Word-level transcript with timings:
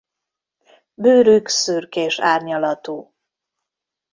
Bőrük 0.93 1.47
szürkés 1.47 2.19
árnyalatú. 2.19 3.13